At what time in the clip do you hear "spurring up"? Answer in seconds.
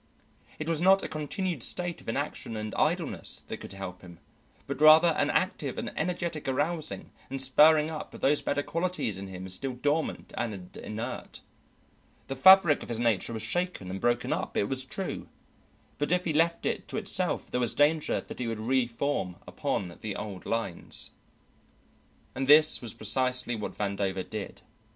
7.39-8.11